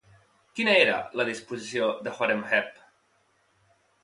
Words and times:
Quina 0.59 0.71
era 0.85 0.95
la 1.21 1.25
disposició 1.29 1.91
de 2.09 2.15
Horemheb? 2.17 2.73